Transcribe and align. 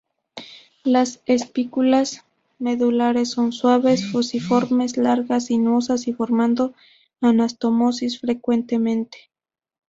Las 0.83 1.21
espículas 1.27 2.25
medulares 2.57 3.29
son 3.29 3.51
suaves, 3.51 4.11
fusiformes, 4.11 4.97
largas, 4.97 5.45
sinuosas 5.45 6.07
y 6.07 6.13
formando 6.13 6.73
anastomosis 7.21 8.19
frecuentemente. 8.19 9.29